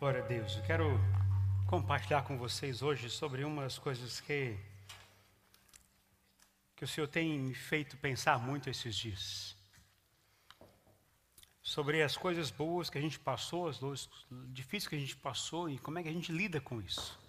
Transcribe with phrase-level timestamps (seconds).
[0.00, 0.56] Glória a Deus.
[0.56, 0.98] Eu quero
[1.68, 4.56] compartilhar com vocês hoje sobre umas coisas que
[6.74, 9.54] que o Senhor tem me feito pensar muito esses dias.
[11.62, 14.08] Sobre as coisas boas que a gente passou, as coisas
[14.48, 17.20] difíceis que a gente passou e como é que a gente lida com isso.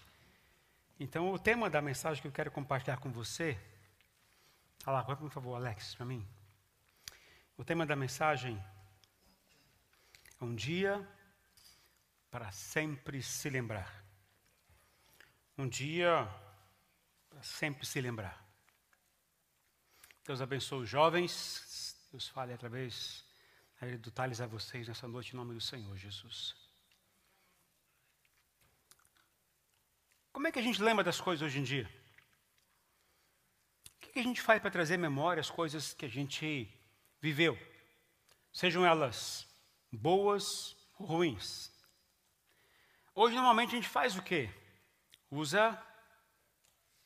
[0.98, 3.60] Então, o tema da mensagem que eu quero compartilhar com você.
[4.86, 6.26] Olha lá, por favor, Alex, para mim.
[7.58, 8.58] O tema da mensagem
[10.40, 11.06] é um dia
[12.32, 14.04] para sempre se lembrar.
[15.58, 16.28] Um dia
[17.30, 18.42] para sempre se lembrar.
[20.26, 22.08] Deus abençoe os jovens.
[22.10, 23.26] Deus fale através
[24.00, 26.56] do Thales a vocês nessa noite em nome do Senhor Jesus.
[30.32, 31.90] Como é que a gente lembra das coisas hoje em dia?
[33.98, 36.74] O que a gente faz para trazer memória as coisas que a gente
[37.20, 37.58] viveu?
[38.54, 39.48] Sejam elas
[39.92, 41.71] boas ou ruins.
[43.14, 44.50] Hoje, normalmente, a gente faz o quê?
[45.30, 45.78] Usa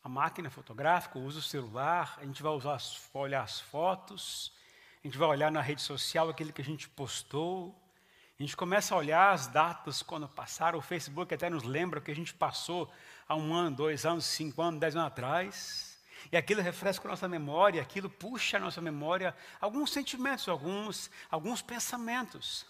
[0.03, 2.77] a máquina fotográfica, usa o celular, a gente vai usar,
[3.11, 4.53] olhar as fotos,
[5.03, 7.75] a gente vai olhar na rede social aquilo que a gente postou,
[8.39, 12.01] a gente começa a olhar as datas quando passaram, o Facebook até nos lembra o
[12.03, 12.93] que a gente passou
[13.27, 15.99] há um ano, dois anos, cinco anos, dez anos atrás.
[16.31, 21.63] E aquilo refresca a nossa memória, aquilo puxa a nossa memória alguns sentimentos, alguns, alguns
[21.63, 22.63] pensamentos.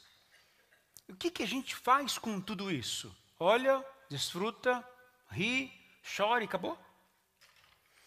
[1.10, 3.14] O que, que a gente faz com tudo isso?
[3.40, 4.88] Olha, desfruta,
[5.30, 5.72] ri,
[6.16, 6.74] chora e acabou?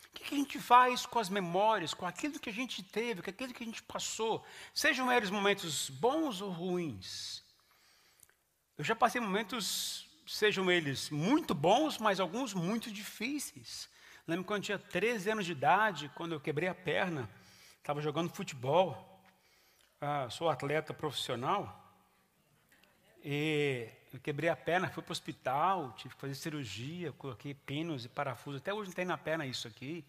[0.06, 3.30] O que a gente faz com as memórias, com aquilo que a gente teve, com
[3.30, 7.42] aquilo que a gente passou, sejam eles momentos bons ou ruins?
[8.76, 13.88] Eu já passei momentos, sejam eles muito bons, mas alguns muito difíceis.
[14.26, 17.28] Lembro quando eu tinha 13 anos de idade, quando eu quebrei a perna,
[17.78, 19.22] estava jogando futebol.
[20.00, 21.84] Ah, sou atleta profissional.
[23.22, 28.04] E eu quebrei a perna, fui para o hospital, tive que fazer cirurgia, coloquei pinos
[28.04, 28.60] e parafusos.
[28.60, 30.04] Até hoje não tem na perna isso aqui.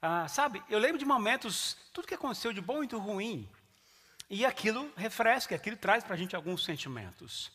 [0.00, 3.48] Ah, sabe, eu lembro de momentos, tudo que aconteceu de bom e de ruim.
[4.28, 7.52] E aquilo refresca, aquilo traz para a gente alguns sentimentos.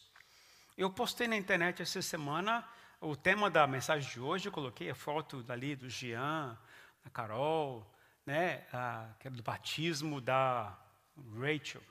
[0.78, 2.68] Eu postei na internet essa semana
[3.00, 6.58] o tema da mensagem de hoje, eu coloquei a foto dali do Jean,
[7.04, 7.92] da Carol,
[8.26, 8.64] né,
[9.24, 10.78] é do batismo da
[11.40, 11.82] Rachel.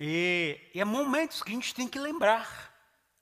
[0.00, 2.68] E, e é momentos que a gente tem que lembrar.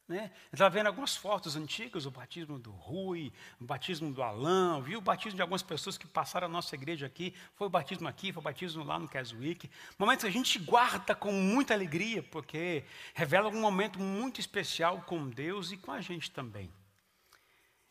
[0.09, 0.31] Né?
[0.53, 5.03] Estava vendo algumas fotos antigas, o batismo do Rui, o batismo do Alain, viu o
[5.03, 8.41] batismo de algumas pessoas que passaram a nossa igreja aqui, foi o batismo aqui, foi
[8.41, 9.69] o batismo lá no Keswick.
[9.99, 15.29] Momentos que a gente guarda com muita alegria, porque revela um momento muito especial com
[15.29, 16.73] Deus e com a gente também.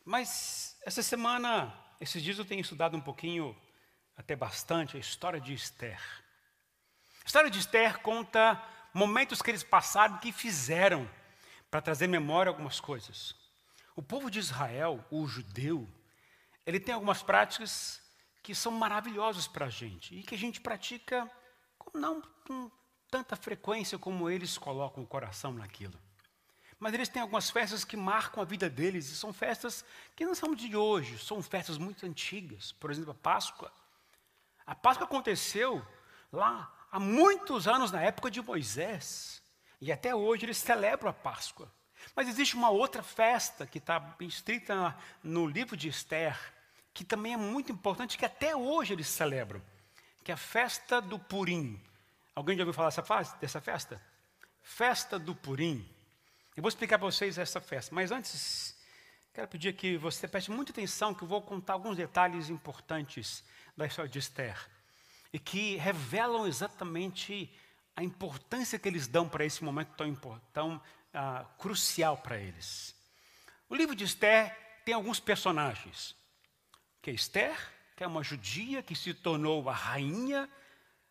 [0.02, 3.54] Mas essa semana, esses dias eu tenho estudado um pouquinho,
[4.16, 6.00] até bastante, a história de Esther.
[7.22, 8.62] A história de Esther conta
[8.96, 11.08] momentos que eles passaram que fizeram
[11.70, 13.36] para trazer memória algumas coisas.
[13.94, 15.86] O povo de Israel, o judeu,
[16.64, 18.00] ele tem algumas práticas
[18.42, 21.30] que são maravilhosas para a gente e que a gente pratica
[21.92, 22.70] não com
[23.10, 26.00] tanta frequência como eles colocam o coração naquilo.
[26.78, 29.84] Mas eles têm algumas festas que marcam a vida deles e são festas
[30.14, 32.72] que não são de hoje, são festas muito antigas.
[32.72, 33.70] Por exemplo, a Páscoa.
[34.64, 35.86] A Páscoa aconteceu
[36.32, 39.42] lá há muitos anos, na época de Moisés,
[39.80, 41.70] e até hoje eles celebram a Páscoa.
[42.14, 46.38] Mas existe uma outra festa que está escrita no livro de Esther,
[46.94, 49.60] que também é muito importante, que até hoje eles celebram,
[50.24, 51.80] que é a festa do Purim.
[52.34, 52.90] Alguém já ouviu falar
[53.40, 54.00] dessa festa?
[54.62, 55.86] Festa do Purim.
[56.56, 58.76] Eu vou explicar para vocês essa festa, mas antes,
[59.34, 63.44] quero pedir que você preste muita atenção, que eu vou contar alguns detalhes importantes
[63.76, 64.75] da história de Esther
[65.36, 67.54] e que revelam exatamente
[67.94, 72.96] a importância que eles dão para esse momento tão, tão uh, crucial para eles.
[73.68, 76.16] O livro de Esther tem alguns personagens.
[77.02, 77.54] Que é Esther,
[77.94, 80.48] que é uma judia que se tornou a rainha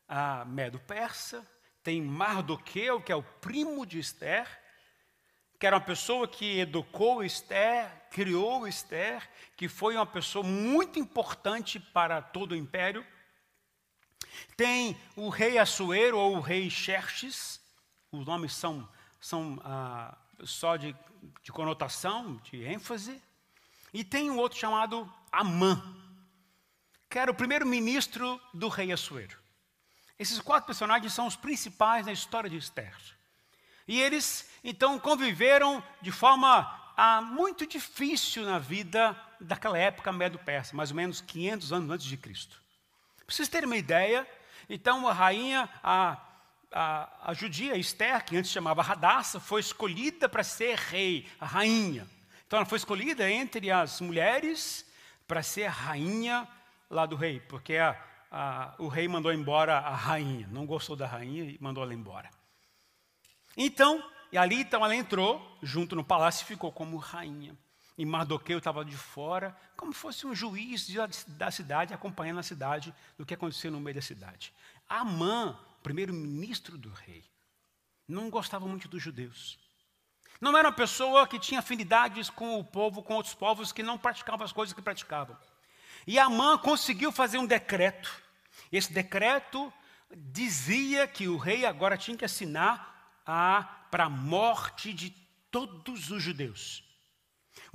[0.07, 1.45] a Medo-Persa.
[1.83, 4.47] Tem Mardoqueu, que é o primo de Esther,
[5.59, 9.21] que era uma pessoa que educou Esther, criou Esther,
[9.55, 13.05] que foi uma pessoa muito importante para todo o império.
[14.57, 17.59] Tem o rei Assuero ou o rei Xerxes,
[18.11, 18.87] os nomes são,
[19.19, 20.95] são ah, só de,
[21.43, 23.21] de conotação, de ênfase.
[23.93, 25.81] E tem um outro chamado Amã,
[27.09, 29.37] que era o primeiro-ministro do rei Assuero.
[30.17, 32.95] Esses quatro personagens são os principais na história de Esther.
[33.87, 40.91] E eles, então, conviveram de forma ah, muito difícil na vida daquela época medo-persa, mais
[40.91, 42.64] ou menos 500 anos antes de Cristo.
[43.25, 44.27] Para vocês terem uma ideia,
[44.69, 46.17] então a rainha, a,
[46.71, 52.07] a, a judia Esther, que antes chamava Radassa, foi escolhida para ser rei, a rainha.
[52.45, 54.85] Então ela foi escolhida entre as mulheres
[55.27, 56.47] para ser a rainha
[56.89, 57.99] lá do rei, porque a,
[58.31, 62.29] a, o rei mandou embora a rainha, não gostou da rainha e mandou ela embora.
[63.57, 67.57] Então, e ali então ela entrou junto no palácio e ficou como rainha.
[67.97, 70.87] E Mardoqueu estava de fora, como fosse um juiz
[71.27, 74.53] da cidade, acompanhando a cidade, do que acontecia no meio da cidade.
[74.87, 77.23] Amã, primeiro-ministro do rei,
[78.07, 79.57] não gostava muito dos judeus.
[80.41, 83.97] Não era uma pessoa que tinha afinidades com o povo, com outros povos que não
[83.97, 85.37] praticavam as coisas que praticavam.
[86.05, 88.13] E Amã conseguiu fazer um decreto.
[88.71, 89.73] Esse decreto
[90.13, 92.93] dizia que o rei agora tinha que assinar
[93.89, 95.09] para a morte de
[95.49, 96.83] todos os judeus.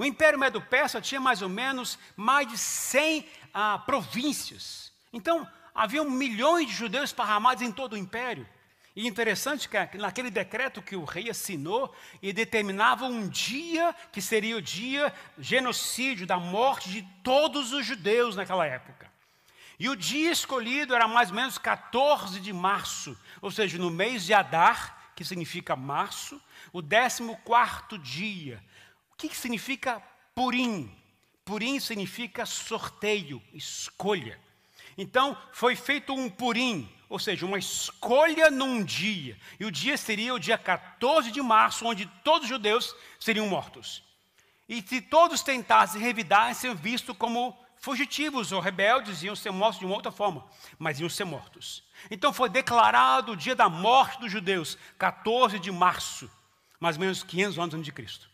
[0.00, 4.90] O Império Medo-Persa tinha mais ou menos mais de 100 ah, províncias.
[5.12, 8.48] Então, havia milhões de judeus esparramados em todo o Império.
[8.96, 14.56] E interessante que naquele decreto que o rei assinou, e determinava um dia que seria
[14.56, 19.06] o dia genocídio, da morte de todos os judeus naquela época.
[19.78, 24.24] E o dia escolhido era mais ou menos 14 de março, ou seja, no mês
[24.24, 26.40] de Adar, que significa março,
[26.72, 28.64] o 14 dia.
[29.20, 30.02] Que, que significa
[30.34, 30.90] Purim?
[31.44, 34.40] Purim significa sorteio, escolha.
[34.96, 39.38] Então, foi feito um Purim, ou seja, uma escolha num dia.
[39.58, 44.02] E o dia seria o dia 14 de março, onde todos os judeus seriam mortos.
[44.66, 49.84] E se todos tentassem revidar, seriam vistos como fugitivos ou rebeldes, iam ser mortos de
[49.84, 50.46] uma outra forma,
[50.78, 51.84] mas iam ser mortos.
[52.10, 56.30] Então foi declarado o dia da morte dos judeus, 14 de março,
[56.78, 58.29] mais ou menos 500 anos antes de Cristo.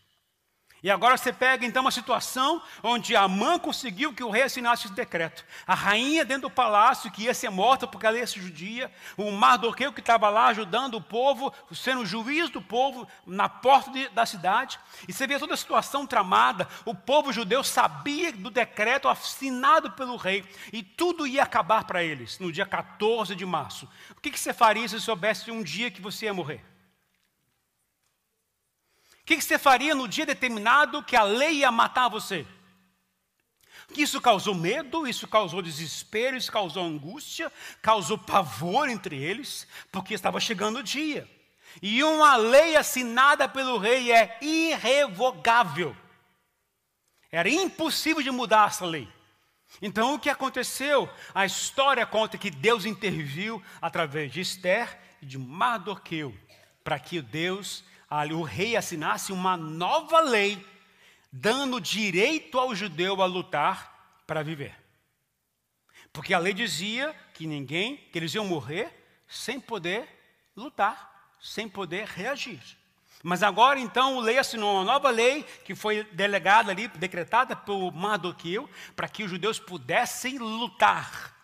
[0.83, 4.93] E agora você pega então uma situação onde Amã conseguiu que o rei assinasse esse
[4.93, 5.43] decreto.
[5.65, 8.91] A rainha dentro do palácio, que ia ser morta porque ela ia ser judia.
[9.17, 14.07] O Mardoqueu que estava lá ajudando o povo, sendo juiz do povo na porta de,
[14.09, 14.79] da cidade.
[15.07, 16.67] E você vê toda a situação tramada.
[16.85, 20.45] O povo judeu sabia do decreto assinado pelo rei.
[20.71, 23.89] E tudo ia acabar para eles no dia 14 de março.
[24.11, 26.76] O que, que você faria se soubesse um dia que você ia morrer?
[29.35, 32.47] Que você faria no dia determinado que a lei ia matar você?
[33.95, 37.51] Isso causou medo, isso causou desespero, isso causou angústia,
[37.81, 41.29] causou pavor entre eles, porque estava chegando o dia.
[41.81, 45.95] E uma lei assinada pelo rei é irrevogável.
[47.31, 49.07] Era impossível de mudar essa lei.
[49.81, 51.09] Então o que aconteceu?
[51.35, 56.33] A história conta que Deus interviu através de Esther e de Mardoqueu,
[56.83, 60.65] para que Deus o rei assinasse uma nova lei,
[61.31, 64.75] dando direito ao judeu a lutar para viver.
[66.13, 68.91] Porque a lei dizia que ninguém, que eles iam morrer
[69.27, 70.07] sem poder
[70.55, 72.61] lutar, sem poder reagir.
[73.23, 77.91] Mas agora então o rei assinou uma nova lei que foi delegada ali, decretada por
[77.91, 81.35] Mardoqueu, para que os judeus pudessem lutar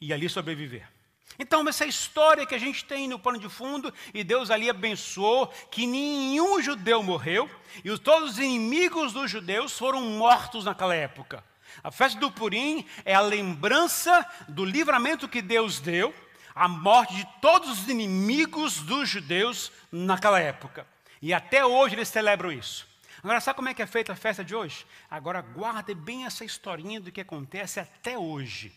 [0.00, 0.88] e ali sobreviver.
[1.38, 5.46] Então, essa história que a gente tem no pano de fundo, e Deus ali abençoou
[5.70, 7.48] que nenhum judeu morreu,
[7.84, 11.42] e todos os inimigos dos judeus foram mortos naquela época.
[11.82, 16.14] A festa do Purim é a lembrança do livramento que Deus deu,
[16.54, 20.86] a morte de todos os inimigos dos judeus naquela época.
[21.22, 22.86] E até hoje eles celebram isso.
[23.22, 24.86] Agora, sabe como é que é feita a festa de hoje?
[25.10, 28.72] Agora, guarde bem essa historinha do que acontece até hoje.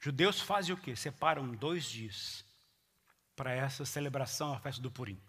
[0.00, 0.96] Judeus fazem o quê?
[0.96, 2.44] Separam dois dias
[3.36, 5.20] para essa celebração, a festa do Purim.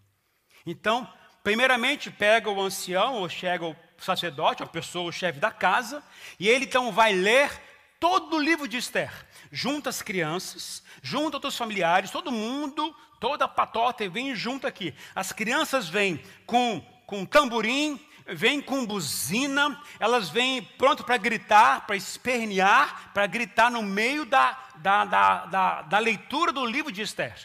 [0.65, 1.11] Então,
[1.43, 6.03] primeiramente pega o ancião, ou chega o sacerdote, a pessoa, o chefe da casa,
[6.39, 7.51] e ele então vai ler
[7.99, 9.11] todo o livro de Esther.
[9.51, 14.95] Junta as crianças, junta os familiares, todo mundo, toda a patota, vem junto aqui.
[15.13, 17.99] As crianças vêm com, com tamborim,
[18.31, 24.57] vêm com buzina, elas vêm pronto para gritar, para espernear, para gritar no meio da,
[24.77, 27.35] da, da, da, da leitura do livro de Esther.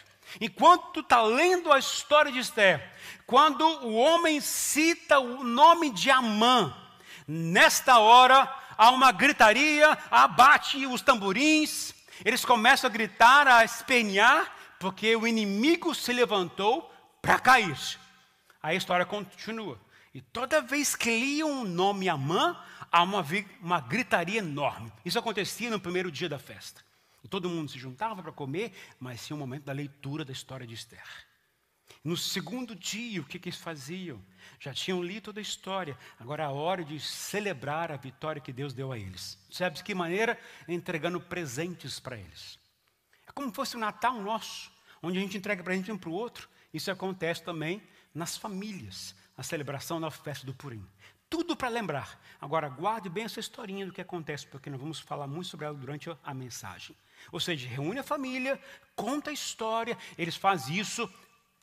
[0.41, 2.91] Enquanto tu está lendo a história de Esther,
[3.25, 6.75] quando o homem cita o nome de Amã,
[7.27, 11.93] nesta hora há uma gritaria, abate os tamborins,
[12.25, 16.91] eles começam a gritar, a espernear, porque o inimigo se levantou
[17.21, 17.77] para cair.
[18.61, 19.79] A história continua.
[20.17, 22.59] E toda vez que liam o nome Amã,
[22.91, 23.23] há uma,
[23.61, 24.91] uma gritaria enorme.
[25.05, 26.83] Isso acontecia no primeiro dia da festa.
[27.29, 30.73] Todo mundo se juntava para comer, mas tinha um momento da leitura da história de
[30.73, 31.05] Esther.
[32.03, 34.19] No segundo dia, o que, que eles faziam?
[34.59, 35.95] Já tinham lido toda a história.
[36.19, 39.37] Agora é a hora de celebrar a vitória que Deus deu a eles.
[39.51, 40.35] Sabe de que maneira?
[40.67, 42.57] Entregando presentes para eles.
[43.27, 44.71] É como se fosse o Natal nosso
[45.03, 46.49] onde a gente entrega presente um para o outro.
[46.73, 47.83] Isso acontece também
[48.13, 50.83] nas famílias, a celebração da festa do Purim.
[51.29, 52.19] Tudo para lembrar.
[52.41, 55.75] Agora, guarde bem essa historinha do que acontece, porque nós vamos falar muito sobre ela
[55.75, 56.95] durante a mensagem.
[57.31, 58.59] Ou seja, reúne a família,
[58.95, 61.09] conta a história, eles fazem isso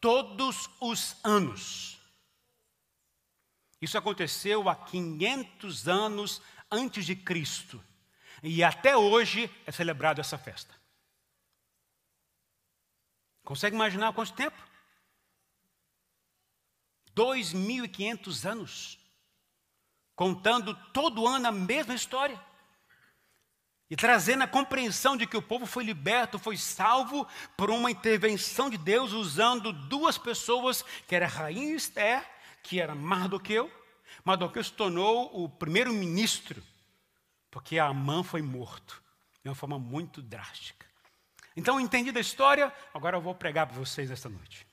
[0.01, 1.99] todos os anos.
[3.81, 7.83] Isso aconteceu há 500 anos antes de Cristo.
[8.43, 10.75] E até hoje é celebrado essa festa.
[13.43, 14.57] Consegue imaginar quanto tempo?
[17.15, 18.99] 2.500 anos.
[20.15, 22.41] Contando todo ano a mesma história.
[23.91, 28.71] E trazendo a compreensão de que o povo foi liberto, foi salvo por uma intervenção
[28.71, 32.29] de Deus, usando duas pessoas, que era a rainha Esther,
[32.63, 33.71] que era Mardoqueu.
[34.25, 36.63] Mardoqueu se tornou o primeiro ministro,
[37.51, 39.03] porque Amã foi morto,
[39.43, 40.87] de uma forma muito drástica.
[41.57, 44.67] Então, entendido a história, agora eu vou pregar para vocês esta noite.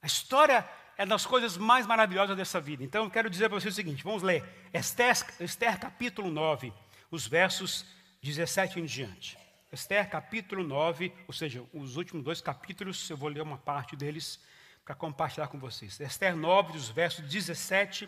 [0.00, 0.66] A história
[1.00, 2.84] é das coisas mais maravilhosas dessa vida.
[2.84, 6.70] Então, eu quero dizer para vocês o seguinte: vamos ler Esther, Esther capítulo 9
[7.10, 7.86] os versos
[8.22, 9.38] 17 em diante.
[9.72, 14.38] Esther capítulo 9, ou seja, os últimos dois capítulos, eu vou ler uma parte deles
[14.84, 15.98] para compartilhar com vocês.
[15.98, 18.06] Esther 9, dos versos 17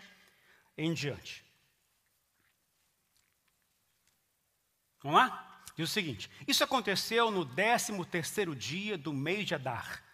[0.77, 1.43] em diante.
[5.01, 5.63] Vamos lá?
[5.75, 10.12] Diz o seguinte: Isso aconteceu no 13 terceiro dia do mês de Adar.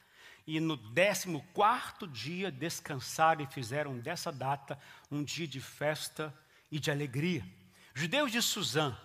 [0.49, 4.79] E no 14 quarto dia descansaram e fizeram dessa data
[5.11, 6.33] um dia de festa
[6.71, 7.45] e de alegria
[7.93, 8.97] Judeus de Suzã,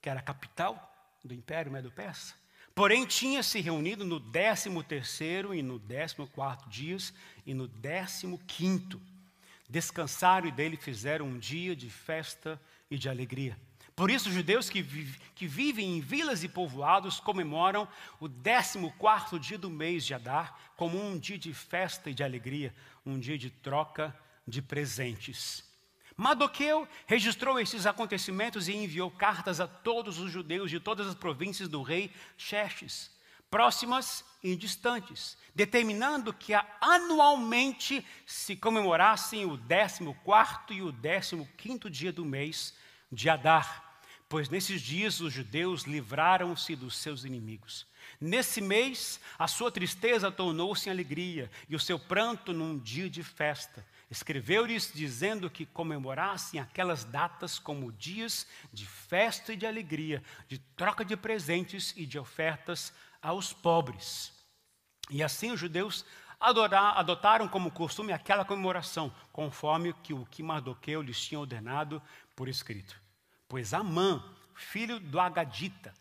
[0.00, 2.36] que era a capital do Império Medo-Persa,
[2.76, 7.12] porém tinha se reunido no 13 terceiro e no 14 quarto dias
[7.44, 9.02] e no 15 quinto.
[9.68, 13.58] Descansaram e dele fizeram um dia de festa e de alegria.
[13.96, 14.82] Por isso, os judeus que,
[15.36, 17.86] que vivem em vilas e povoados comemoram
[18.18, 22.74] o 14 dia do mês de Adar como um dia de festa e de alegria,
[23.06, 25.62] um dia de troca de presentes.
[26.16, 31.68] Madoqueu registrou esses acontecimentos e enviou cartas a todos os judeus de todas as províncias
[31.68, 33.12] do rei Xerxes,
[33.48, 40.02] próximas e distantes, determinando que anualmente se comemorassem o 14
[40.76, 42.74] e o 15 dia do mês
[43.14, 47.86] de Adar, pois nesses dias os judeus livraram-se dos seus inimigos.
[48.20, 53.22] Nesse mês, a sua tristeza tornou-se em alegria e o seu pranto num dia de
[53.22, 60.58] festa Escreveu-lhes dizendo que comemorassem aquelas datas como dias de festa e de alegria, de
[60.58, 64.32] troca de presentes e de ofertas aos pobres.
[65.10, 66.04] E assim os judeus
[66.38, 72.00] adorar, adotaram como costume aquela comemoração, conforme que o que Mardoqueu lhes tinha ordenado
[72.36, 73.03] por escrito.
[73.54, 74.20] Pois Amã,
[74.52, 75.94] filho do Agadita,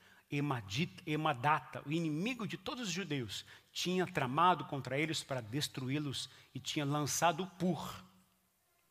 [1.05, 6.83] Emadata, o inimigo de todos os judeus, tinha tramado contra eles para destruí-los e tinha
[6.83, 8.03] lançado pur,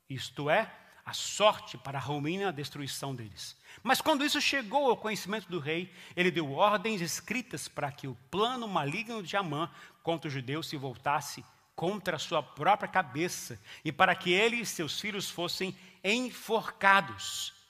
[0.08, 0.72] isto é,
[1.04, 3.60] a sorte para a ruína e a destruição deles.
[3.82, 8.16] Mas quando isso chegou ao conhecimento do rei, ele deu ordens escritas para que o
[8.30, 9.68] plano maligno de Amã
[10.04, 14.64] contra os judeus se voltasse contra a sua própria cabeça e para que ele e
[14.64, 17.60] seus filhos fossem enforcados.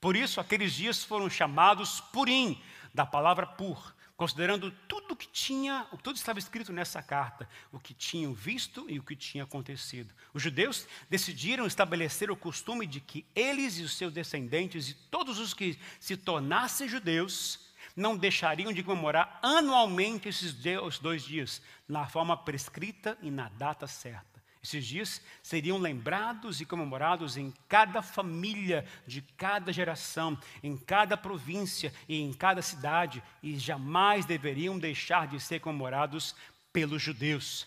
[0.00, 2.60] Por isso, aqueles dias foram chamados Purim,
[2.94, 7.94] da palavra pur, considerando tudo o que tinha, tudo estava escrito nessa carta, o que
[7.94, 10.14] tinham visto e o que tinha acontecido.
[10.32, 15.38] Os judeus decidiram estabelecer o costume de que eles e os seus descendentes e todos
[15.38, 20.54] os que se tornassem judeus não deixariam de comemorar anualmente esses
[21.00, 24.37] dois dias, na forma prescrita e na data certa.
[24.62, 31.92] Esses dias seriam lembrados e comemorados em cada família, de cada geração, em cada província
[32.08, 36.34] e em cada cidade, e jamais deveriam deixar de ser comemorados
[36.72, 37.66] pelos judeus.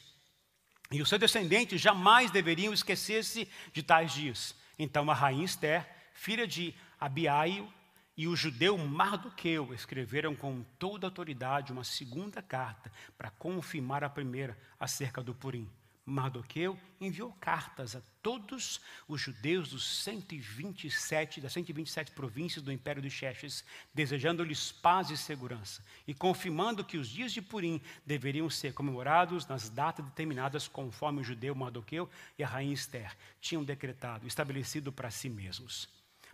[0.92, 4.54] E os seus descendentes jamais deveriam esquecer-se de tais dias.
[4.78, 7.72] Então a rainha Esther, filha de Abiaio,
[8.18, 14.58] e o judeu Mardoqueu escreveram com toda autoridade uma segunda carta para confirmar a primeira
[14.80, 15.68] acerca do Purim.
[16.12, 23.10] Mardoqueu enviou cartas a todos os judeus dos 127, das 127 províncias do Império de
[23.10, 23.64] Xerxes,
[23.94, 29.70] desejando-lhes paz e segurança, e confirmando que os dias de Purim deveriam ser comemorados nas
[29.70, 35.30] datas determinadas conforme o judeu Mardoqueu e a rainha Esther tinham decretado, estabelecido para si
[35.30, 35.90] mesmos.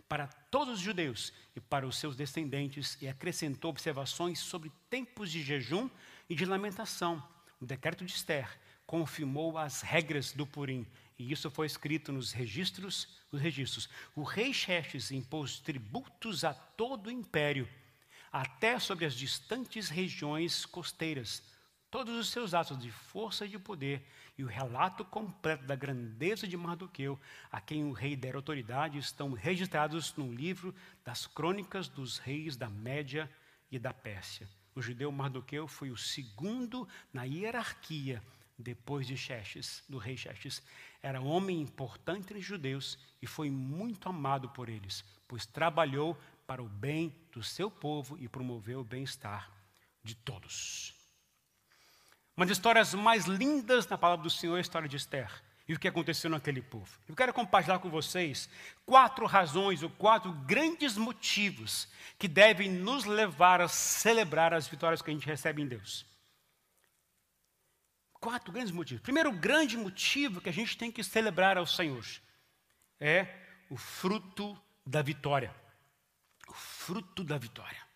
[0.08, 5.42] Para todos os judeus e para os seus descendentes, e acrescentou observações sobre tempos de
[5.42, 5.88] jejum
[6.28, 7.22] e de lamentação.
[7.60, 8.48] O decreto de Esther
[8.88, 10.86] confirmou as regras do Purim.
[11.18, 13.86] E isso foi escrito nos registros, os registros.
[14.16, 17.68] O rei Xerxes impôs tributos a todo o império,
[18.32, 21.42] até sobre as distantes regiões costeiras,
[21.90, 26.46] Todos os seus atos de força e de poder e o relato completo da grandeza
[26.46, 27.18] de Mardoqueu,
[27.50, 32.68] a quem o rei dera autoridade, estão registrados no livro das crônicas dos reis da
[32.68, 33.28] Média
[33.70, 34.46] e da Pérsia.
[34.74, 38.22] O judeu Mardoqueu foi o segundo na hierarquia
[38.58, 40.62] depois de Xerxes, do rei Xerxes.
[41.02, 46.62] Era homem importante entre os judeus e foi muito amado por eles, pois trabalhou para
[46.62, 49.50] o bem do seu povo e promoveu o bem-estar
[50.02, 50.94] de todos.
[52.36, 55.30] Uma das histórias mais lindas na palavra do Senhor é a história de Esther
[55.68, 56.98] e o que aconteceu naquele povo.
[57.06, 58.48] Eu quero compartilhar com vocês
[58.86, 61.88] quatro razões ou quatro grandes motivos
[62.18, 66.06] que devem nos levar a celebrar as vitórias que a gente recebe em Deus.
[68.20, 69.02] Quatro grandes motivos.
[69.02, 72.04] Primeiro grande motivo que a gente tem que celebrar ao Senhor
[73.00, 73.28] é
[73.70, 75.54] o fruto da vitória.
[76.48, 77.88] O fruto da vitória.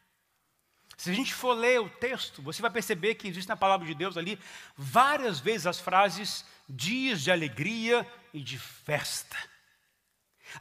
[0.96, 3.94] Se a gente for ler o texto, você vai perceber que existe na palavra de
[3.94, 4.38] Deus ali
[4.76, 9.36] várias vezes as frases dias de alegria e de festa.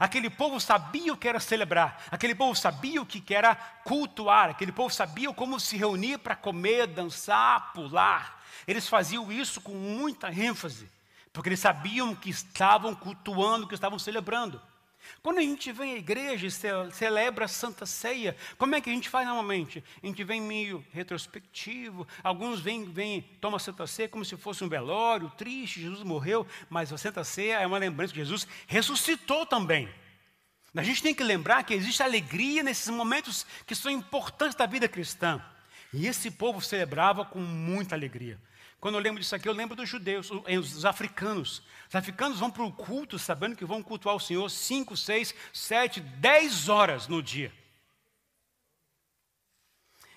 [0.00, 3.54] Aquele povo sabia o que era celebrar, aquele povo sabia o que era
[3.84, 8.41] cultuar, aquele povo sabia como se reunir para comer, dançar, pular.
[8.66, 10.88] Eles faziam isso com muita ênfase,
[11.32, 14.60] porque eles sabiam que estavam cultuando, que estavam celebrando.
[15.22, 18.92] Quando a gente vem à igreja e celebra a Santa Ceia, como é que a
[18.92, 19.82] gente faz normalmente?
[20.02, 24.64] A gente vem meio retrospectivo, alguns vêm, vêm tomam a Santa Ceia como se fosse
[24.64, 29.46] um velório, triste, Jesus morreu, mas a Santa Ceia é uma lembrança que Jesus ressuscitou
[29.46, 29.88] também.
[30.74, 34.88] A gente tem que lembrar que existe alegria nesses momentos que são importantes da vida
[34.88, 35.44] cristã.
[35.92, 38.40] E esse povo celebrava com muita alegria.
[38.80, 41.62] Quando eu lembro disso aqui, eu lembro dos judeus, os africanos.
[41.88, 46.00] Os africanos vão para o culto sabendo que vão cultuar o Senhor 5, 6, 7,
[46.00, 47.52] 10 horas no dia.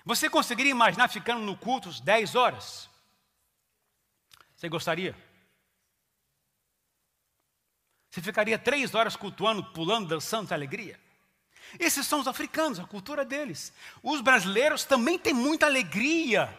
[0.04, 2.88] Você conseguiria imaginar ficando no culto 10 horas?
[4.56, 5.14] Você gostaria?
[8.10, 10.98] Você ficaria três horas cultuando, pulando, dançando de alegria?
[11.78, 13.72] Esses são os africanos, a cultura deles.
[14.02, 16.54] Os brasileiros também têm muita alegria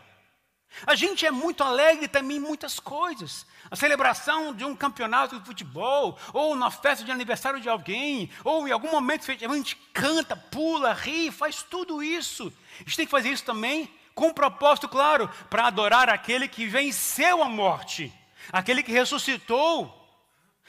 [0.85, 3.45] a gente é muito alegre também em muitas coisas.
[3.69, 8.67] A celebração de um campeonato de futebol, ou na festa de aniversário de alguém, ou
[8.67, 12.53] em algum momento a gente canta, pula, ri, faz tudo isso.
[12.79, 16.65] A gente tem que fazer isso também com um propósito claro, para adorar aquele que
[16.65, 18.11] venceu a morte,
[18.51, 19.93] aquele que ressuscitou,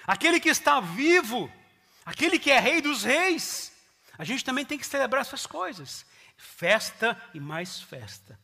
[0.06, 1.50] aquele que está vivo,
[2.04, 3.67] aquele que é rei dos reis.
[4.18, 6.04] A gente também tem que celebrar essas coisas.
[6.36, 8.38] Festa e mais festa.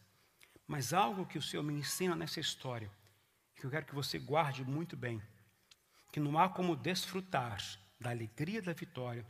[0.66, 2.90] Mas algo que o Senhor me ensina nessa história,
[3.56, 5.20] que eu quero que você guarde muito bem,
[6.12, 7.60] que não há como desfrutar
[8.00, 9.26] da alegria da vitória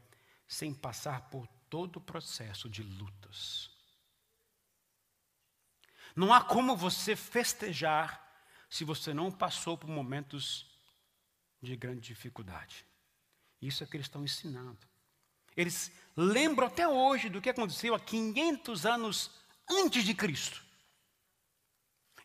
[0.46, 3.70] sem passar por todo o processo de lutas.
[6.14, 8.22] Não há como você festejar
[8.68, 10.70] se você não passou por momentos
[11.60, 12.86] de grande dificuldade.
[13.60, 14.86] Isso é que eles estão ensinando.
[15.56, 19.30] Eles lembram até hoje do que aconteceu há 500 anos
[19.68, 20.62] antes de Cristo.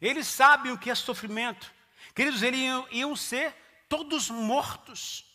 [0.02, 1.72] Eles sabem o que é sofrimento.
[2.16, 3.54] Queridos, eles iam, iam ser
[3.88, 5.26] todos mortos.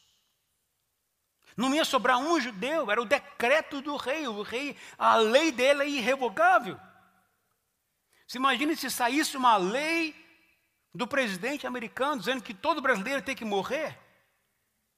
[1.56, 4.26] Não ia sobrar um judeu, era o decreto do rei.
[4.26, 6.80] O rei, a lei dele é irrevogável.
[8.26, 10.14] Se imagine se saísse uma lei
[10.92, 13.98] do presidente americano dizendo que todo brasileiro tem que morrer,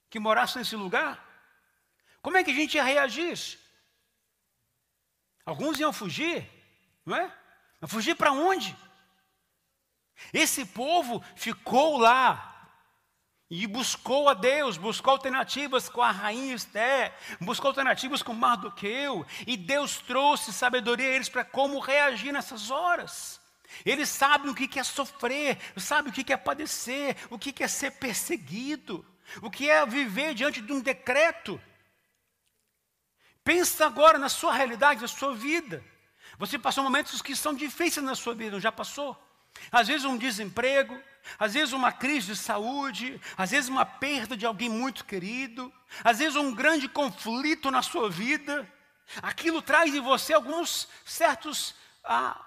[0.08, 1.25] que morasse nesse lugar.
[2.26, 3.56] Como é que a gente ia reagir?
[5.44, 6.44] Alguns iam fugir,
[7.04, 7.32] não é?
[7.80, 8.76] Mas fugir para onde?
[10.32, 12.68] Esse povo ficou lá
[13.48, 19.56] e buscou a Deus, buscou alternativas com a rainha Esté, buscou alternativas com Mardoqueu, e
[19.56, 23.40] Deus trouxe sabedoria a eles para como reagir nessas horas.
[23.84, 27.92] Eles sabem o que é sofrer, sabem o que é padecer, o que é ser
[27.92, 29.06] perseguido,
[29.40, 31.60] o que é viver diante de um decreto.
[33.46, 35.80] Pensa agora na sua realidade, na sua vida.
[36.36, 39.16] Você passou momentos que são difíceis na sua vida, não já passou?
[39.70, 41.00] Às vezes um desemprego,
[41.38, 46.18] às vezes uma crise de saúde, às vezes uma perda de alguém muito querido, às
[46.18, 48.68] vezes um grande conflito na sua vida.
[49.22, 52.44] Aquilo traz em você alguns certos ah,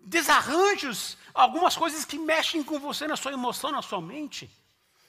[0.00, 4.48] desarranjos, algumas coisas que mexem com você na sua emoção, na sua mente.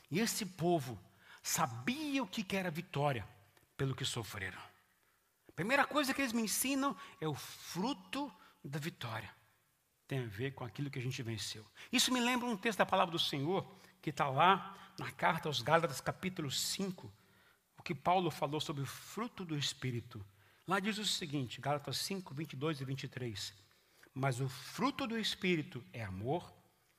[0.09, 0.99] E esse povo
[1.43, 3.23] sabia o que era vitória
[3.77, 4.66] pelo que sofreram.
[5.57, 9.29] Primeira coisa que eles me ensinam é o fruto da vitória
[10.07, 11.65] tem a ver com aquilo que a gente venceu.
[11.91, 13.67] Isso me lembra um texto da palavra do Senhor,
[14.01, 17.11] que está lá na carta aos Gálatas, capítulo 5,
[17.77, 20.25] o que Paulo falou sobre o fruto do Espírito.
[20.65, 23.53] Lá diz o seguinte, Gálatas 5, 22 e 23.
[24.13, 26.51] Mas o fruto do Espírito é amor,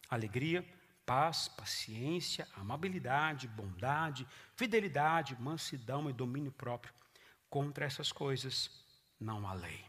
[0.09, 0.65] alegria,
[1.05, 6.93] paz, paciência, amabilidade, bondade, fidelidade, mansidão e domínio próprio.
[7.49, 8.71] Contra essas coisas
[9.19, 9.85] não há lei.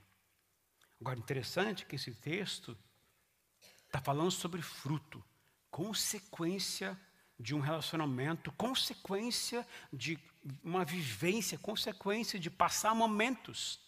[1.00, 2.78] Agora, interessante que esse texto
[3.86, 5.24] está falando sobre fruto,
[5.72, 7.00] consequência
[7.40, 10.20] de um relacionamento, consequência de
[10.64, 13.80] uma vivência, consequência de passar momentos.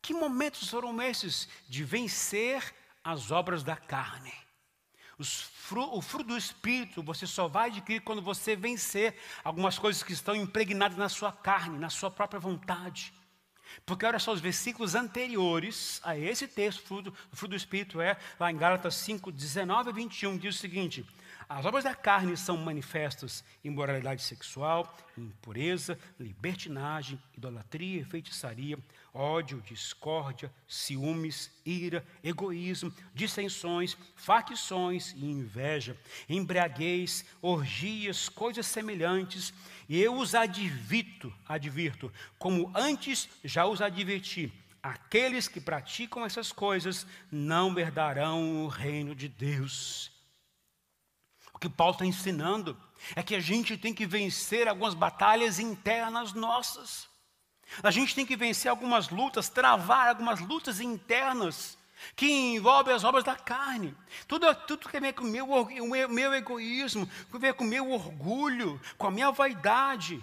[0.00, 1.48] Que momentos foram esses?
[1.68, 2.74] De vencer
[3.04, 4.32] as obras da carne.
[5.20, 10.12] Fru, o fruto do Espírito você só vai adquirir quando você vencer algumas coisas que
[10.12, 13.12] estão impregnadas na sua carne, na sua própria vontade.
[13.86, 18.16] Porque olha só, os versículos anteriores a esse texto, fruto, o fruto do Espírito é,
[18.38, 21.06] lá em Gálatas 5, 19 a 21, diz o seguinte:
[21.48, 28.78] as obras da carne são manifestas: imoralidade sexual, impureza, libertinagem, idolatria, feitiçaria,
[29.12, 35.96] ódio, discórdia, ciúmes, ira, egoísmo, dissensões, facções e inveja,
[36.28, 39.52] embriaguez, orgias, coisas semelhantes.
[39.88, 44.52] E eu os advirto, advirto, como antes já os adverti.
[44.82, 50.12] Aqueles que praticam essas coisas não herdarão o reino de Deus
[51.62, 52.76] que Paulo está ensinando
[53.14, 57.08] é que a gente tem que vencer algumas batalhas internas nossas.
[57.82, 61.78] A gente tem que vencer algumas lutas, travar algumas lutas internas
[62.16, 63.94] que envolvem as obras da carne.
[64.26, 67.90] Tudo, tudo que vem com o meu, o meu, egoísmo, que vem com o meu
[67.90, 70.22] orgulho, com a minha vaidade,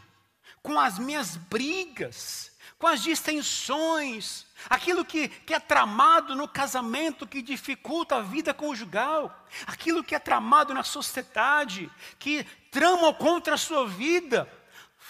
[0.62, 7.42] com as minhas brigas, com as distensões, aquilo que, que é tramado no casamento que
[7.42, 13.88] dificulta a vida conjugal, aquilo que é tramado na sociedade, que tramam contra a sua
[13.88, 14.50] vida,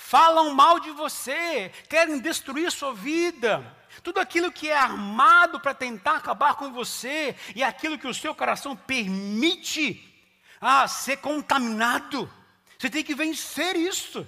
[0.10, 3.63] falam mal de você, querem destruir sua vida.
[4.02, 8.34] Tudo aquilo que é armado para tentar acabar com você e aquilo que o seu
[8.34, 10.04] coração permite
[10.60, 12.28] ah, ser contaminado.
[12.80, 14.28] Você tem que vencer isso.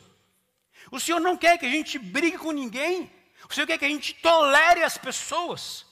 [0.92, 3.12] O Senhor não quer que a gente brigue com ninguém.
[3.50, 5.84] O Senhor quer que a gente tolere as pessoas.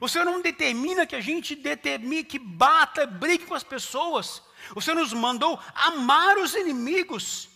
[0.00, 4.42] O Senhor não determina que a gente determine, que bata, brigue com as pessoas.
[4.74, 7.48] O Senhor nos mandou amar os inimigos.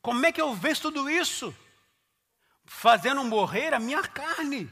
[0.00, 1.54] Como é que eu vejo tudo isso?
[2.64, 4.70] Fazendo morrer a minha carne,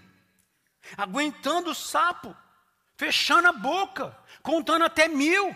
[0.96, 2.36] aguentando o sapo,
[2.96, 5.54] fechando a boca, contando até mil.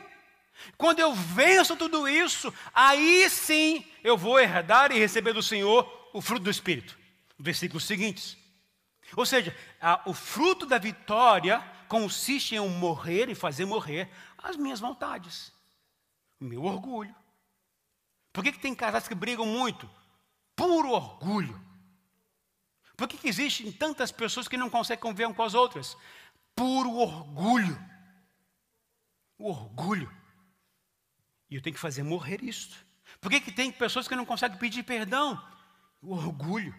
[0.77, 6.21] Quando eu venço tudo isso, aí sim eu vou herdar e receber do Senhor o
[6.21, 7.01] fruto do Espírito
[7.41, 8.37] versículos seguintes.
[9.17, 14.79] Ou seja, a, o fruto da vitória consiste em morrer e fazer morrer as minhas
[14.79, 15.53] vontades,
[16.41, 17.15] o meu orgulho.
[18.33, 19.89] Por que, que tem casais que brigam muito?
[20.55, 21.61] Puro orgulho.
[22.97, 25.97] Por que, que existem tantas pessoas que não conseguem conviver um com as outras?
[26.55, 27.79] Puro orgulho.
[29.39, 30.13] O orgulho.
[31.49, 32.77] E eu tenho que fazer morrer isso.
[33.21, 35.43] Por que, que tem pessoas que não conseguem pedir perdão?
[36.03, 36.75] O orgulho.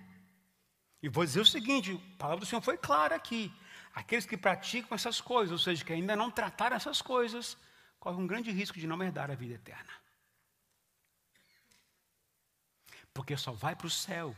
[1.02, 3.52] E vou dizer o seguinte: a palavra do Senhor foi clara aqui.
[3.94, 7.58] Aqueles que praticam essas coisas, ou seja, que ainda não trataram essas coisas,
[8.00, 10.01] correm um grande risco de não herdar a vida eterna.
[13.14, 14.36] Porque só vai para o céu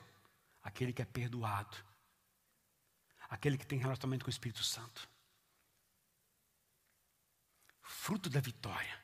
[0.64, 1.78] aquele que é perdoado,
[3.30, 5.08] aquele que tem relacionamento com o Espírito Santo.
[7.82, 9.02] Fruto da vitória.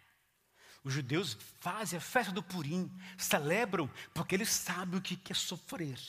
[0.84, 6.00] Os judeus fazem a festa do Purim, celebram, porque eles sabem o que é sofrer.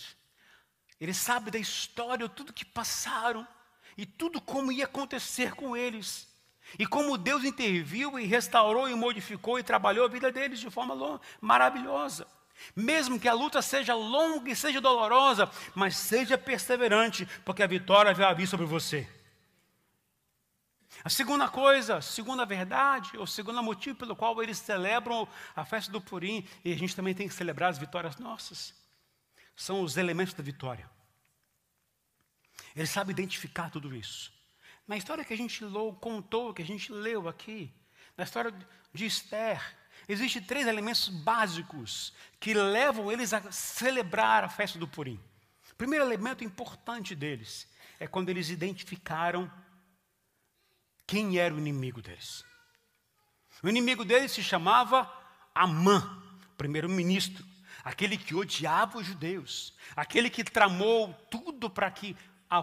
[1.01, 3.47] Ele sabe da história, tudo que passaram
[3.97, 6.29] e tudo como ia acontecer com eles.
[6.79, 11.21] E como Deus interviu e restaurou e modificou e trabalhou a vida deles de forma
[11.41, 12.27] maravilhosa.
[12.75, 18.15] Mesmo que a luta seja longa e seja dolorosa, mas seja perseverante, porque a vitória
[18.15, 19.09] vai vir sobre você.
[21.03, 26.01] A segunda coisa, segunda verdade, ou segundo motivo pelo qual eles celebram a festa do
[26.01, 28.79] Purim, e a gente também tem que celebrar as vitórias nossas
[29.61, 30.91] são os elementos da vitória.
[32.75, 34.33] Ele sabe identificar tudo isso.
[34.89, 35.63] Na história que a gente
[36.01, 37.71] contou, que a gente leu aqui,
[38.17, 38.55] na história
[38.91, 39.61] de Esther,
[40.13, 45.21] existem três elementos básicos que levam eles a celebrar a festa do Purim.
[45.71, 47.69] O primeiro elemento importante deles
[47.99, 49.51] é quando eles identificaram
[51.07, 52.45] quem era o inimigo deles.
[53.63, 55.11] O inimigo deles se chamava
[55.55, 56.23] Amã,
[56.57, 57.45] primeiro-ministro
[57.85, 62.17] aquele que odiava os judeus, aquele que tramou tudo para que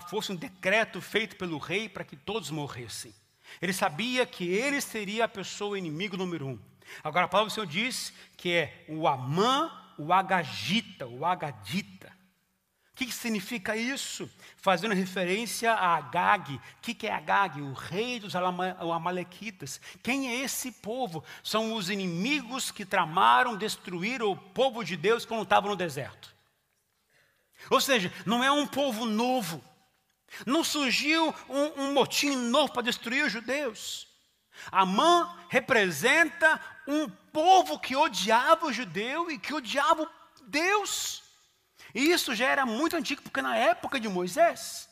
[0.10, 3.13] fosse um decreto feito pelo rei para que todos morressem.
[3.62, 6.60] Ele sabia que ele seria a pessoa inimigo número um.
[7.04, 12.17] Agora a palavra do Senhor diz que é o Amã, o Agagita, o Agadita,
[13.06, 14.30] que significa isso?
[14.56, 16.56] Fazendo referência a Agag.
[16.56, 17.62] O que, que é Agag?
[17.62, 19.80] O rei dos Amalequitas.
[20.02, 21.23] Quem é esse povo?
[21.43, 26.36] São os inimigos que tramaram destruir o povo de Deus quando estava no deserto.
[27.69, 29.63] Ou seja, não é um povo novo.
[30.43, 34.08] Não surgiu um, um motim novo para destruir os judeus.
[34.71, 40.09] Amã representa um povo que odiava o judeu e que odiava
[40.43, 41.23] Deus.
[41.93, 44.89] E isso já era muito antigo, porque na época de Moisés.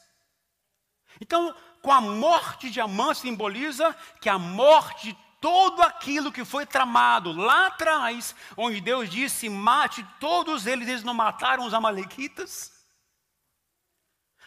[1.20, 6.66] Então, com a morte de Amã simboliza que a morte de todo aquilo que foi
[6.66, 12.74] tramado lá atrás, onde Deus disse: mate todos eles, eles não mataram os Amalequitas.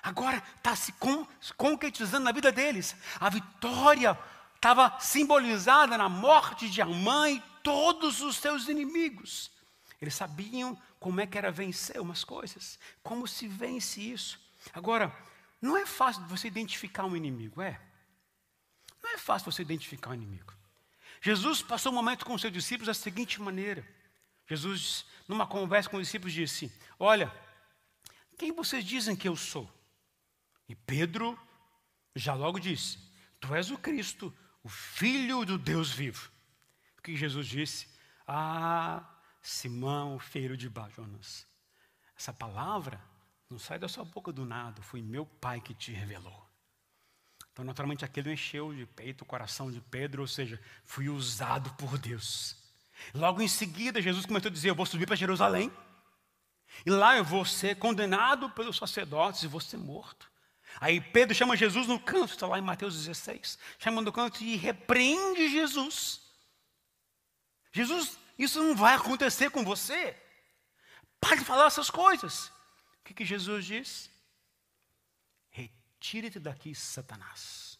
[0.03, 0.93] Agora está se
[1.57, 2.97] concretizando na vida deles.
[3.21, 4.19] A vitória
[4.59, 9.51] estava simbolizada na morte de Amã e todos os seus inimigos.
[10.03, 14.41] Eles sabiam como é que era vencer umas coisas, como se vence isso.
[14.75, 15.17] Agora,
[15.63, 17.81] não é fácil você identificar um inimigo, é?
[19.03, 20.53] Não é fácil você identificar um inimigo.
[21.21, 23.87] Jesus passou um momento com os seus discípulos da seguinte maneira.
[24.47, 27.33] Jesus, numa conversa com os discípulos, disse: Olha,
[28.37, 29.73] quem vocês dizem que eu sou?
[30.69, 31.39] E Pedro
[32.15, 32.99] já logo disse:
[33.41, 34.35] Tu és o Cristo,
[34.69, 36.31] o Filho do Deus vivo.
[36.99, 37.89] O que Jesus disse?
[38.27, 39.03] Ah,
[39.41, 41.47] Simão, filho de Bajonas.
[42.15, 43.01] Essa palavra
[43.49, 46.47] não sai da sua boca do nada, foi meu pai que te revelou.
[47.51, 51.97] Então, naturalmente, aquilo encheu de peito o coração de Pedro, ou seja, fui usado por
[51.97, 52.55] Deus.
[53.15, 55.73] Logo em seguida, Jesus começou a dizer: Eu vou subir para Jerusalém,
[56.85, 60.31] e lá eu vou ser condenado pelos sacerdotes e vou ser morto.
[60.81, 64.57] Aí Pedro chama Jesus no canto, está lá em Mateus 16, chama no canto e
[64.57, 66.21] repreende Jesus.
[67.73, 70.17] Jesus isso não vai acontecer com você.
[71.21, 72.47] Pare de falar essas coisas.
[73.01, 74.11] O que, que Jesus diz?
[75.51, 77.77] Retire-te daqui, Satanás.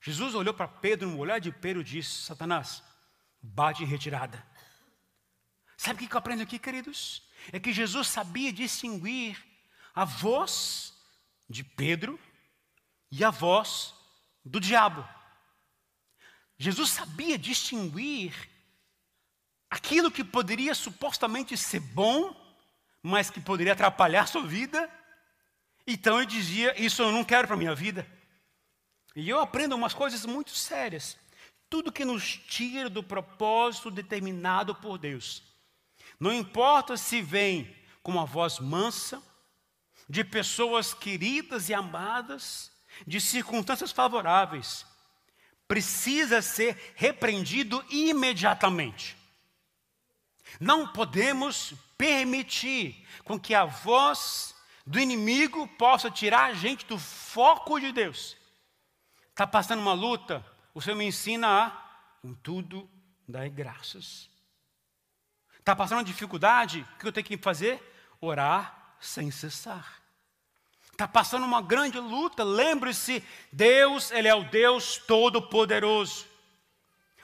[0.00, 2.82] Jesus olhou para Pedro, no olhar de Pedro, disse: Satanás,
[3.40, 4.44] bate em retirada.
[5.76, 7.22] Sabe o que eu aprendo aqui, queridos?
[7.52, 9.40] É que Jesus sabia distinguir
[9.94, 10.95] a voz
[11.48, 12.18] de Pedro
[13.10, 13.94] e a voz
[14.44, 15.06] do diabo.
[16.58, 18.34] Jesus sabia distinguir
[19.70, 22.34] aquilo que poderia supostamente ser bom,
[23.02, 24.90] mas que poderia atrapalhar sua vida.
[25.86, 28.06] Então eu dizia: Isso eu não quero para minha vida.
[29.14, 31.16] E eu aprendo umas coisas muito sérias.
[31.68, 35.42] Tudo que nos tira do propósito determinado por Deus.
[36.18, 39.22] Não importa se vem com uma voz mansa,
[40.08, 42.70] de pessoas queridas e amadas,
[43.06, 44.86] de circunstâncias favoráveis,
[45.66, 49.16] precisa ser repreendido imediatamente.
[50.60, 54.54] Não podemos permitir com que a voz
[54.86, 58.36] do inimigo possa tirar a gente do foco de Deus.
[59.30, 62.88] Está passando uma luta, o Senhor me ensina a, em tudo,
[63.28, 64.30] dar graças.
[65.58, 67.82] Está passando uma dificuldade, o que eu tenho que fazer?
[68.20, 70.02] Orar sem cessar.
[70.92, 76.26] Está passando uma grande luta, lembre-se, Deus, Ele é o Deus Todo-Poderoso.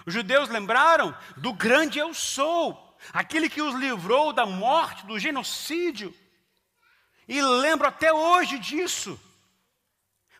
[0.04, 6.14] Os judeus lembraram do grande eu sou aquele que os livrou da morte, do genocídio.
[7.26, 9.18] E lembro até hoje disso.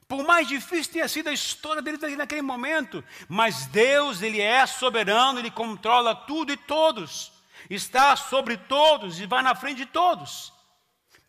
[0.07, 5.38] Por mais difícil tenha sido a história deles naquele momento, mas Deus, Ele é soberano,
[5.38, 7.33] Ele controla tudo e todos,
[7.70, 10.52] está sobre todos e vai na frente de todos.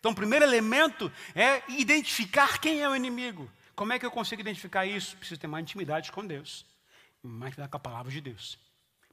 [0.04, 3.50] Então, o primeiro elemento é identificar quem é o inimigo.
[3.74, 5.16] Como é que eu consigo identificar isso?
[5.16, 6.66] Preciso ter mais intimidade com Deus,
[7.22, 8.60] mais com a palavra de Deus,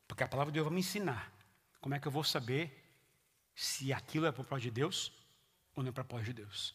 [0.09, 1.33] porque a palavra de Deus vai me ensinar
[1.81, 2.93] como é que eu vou saber
[3.55, 5.13] se aquilo é propósito de Deus
[5.77, 6.75] ou não é propósito de Deus?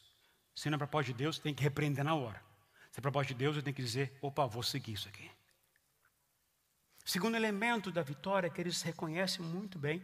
[0.56, 2.42] Se não é propósito de Deus, tem que repreender na hora.
[2.92, 5.30] Se é propósito de Deus, eu tenho que dizer: opa, vou seguir isso aqui.
[7.04, 10.02] Segundo elemento da vitória que eles reconhecem muito bem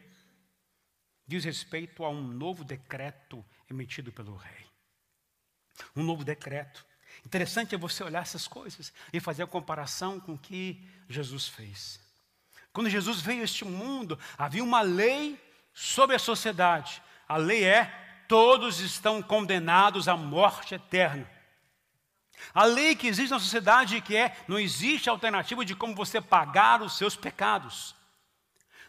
[1.26, 4.66] diz respeito a um novo decreto emitido pelo rei.
[5.96, 6.86] Um novo decreto.
[7.26, 12.00] Interessante é você olhar essas coisas e fazer a comparação com o que Jesus fez.
[12.74, 15.40] Quando Jesus veio a este mundo, havia uma lei
[15.74, 17.02] sobre a sociedade.
[17.28, 17.86] A lei é:
[18.28, 21.30] todos estão condenados à morte eterna.
[22.54, 26.82] A lei que existe na sociedade que é: não existe alternativa de como você pagar
[26.82, 27.96] os seus pecados.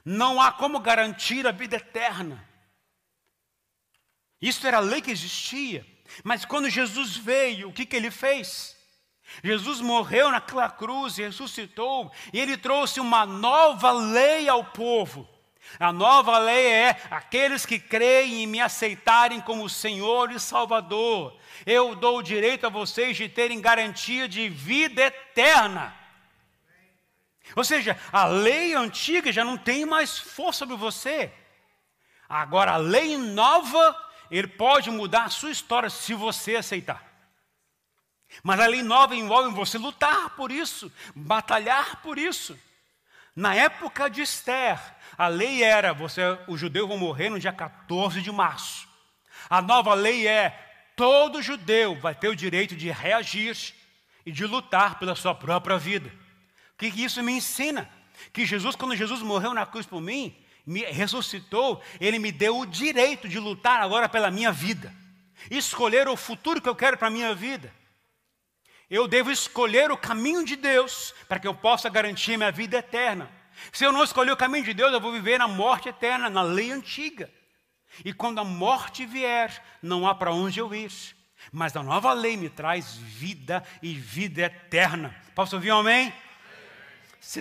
[0.04, 2.51] Não há como garantir a vida eterna.
[4.42, 5.86] Isso era a lei que existia.
[6.24, 8.76] Mas quando Jesus veio, o que, que ele fez?
[9.42, 15.26] Jesus morreu naquela cruz, ressuscitou, e ele trouxe uma nova lei ao povo.
[15.78, 21.38] A nova lei é aqueles que creem e me aceitarem como Senhor e Salvador.
[21.64, 25.96] Eu dou o direito a vocês de terem garantia de vida eterna.
[27.54, 31.32] Ou seja, a lei antiga já não tem mais força sobre você.
[32.28, 33.96] Agora, a lei nova,
[34.38, 37.04] ele pode mudar a sua história se você aceitar.
[38.42, 42.58] Mas a lei nova envolve você lutar por isso, batalhar por isso.
[43.36, 44.80] Na época de Esther,
[45.18, 48.88] a lei era: você, os judeus vão morrer no dia 14 de março.
[49.50, 50.50] A nova lei é:
[50.96, 53.74] todo judeu vai ter o direito de reagir
[54.24, 56.10] e de lutar pela sua própria vida.
[56.72, 57.90] O que isso me ensina?
[58.32, 60.34] Que Jesus, quando Jesus morreu na cruz por mim,
[60.66, 64.94] me ressuscitou, ele me deu o direito de lutar agora pela minha vida,
[65.50, 67.72] escolher o futuro que eu quero para a minha vida.
[68.88, 73.30] Eu devo escolher o caminho de Deus para que eu possa garantir minha vida eterna.
[73.72, 76.42] Se eu não escolher o caminho de Deus, eu vou viver na morte eterna, na
[76.42, 77.30] lei antiga.
[78.04, 80.92] E quando a morte vier, não há para onde eu ir.
[81.50, 85.14] Mas a nova lei me traz vida e vida eterna.
[85.34, 86.12] Posso ouvir um amém?